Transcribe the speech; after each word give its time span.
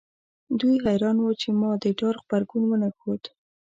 دوی 0.59 0.75
حیران 0.85 1.17
وو 1.19 1.31
چې 1.41 1.47
ما 1.59 1.71
د 1.83 1.85
ډار 1.99 2.15
غبرګون 2.21 2.63
ونه 2.67 2.89
ښود 2.97 3.23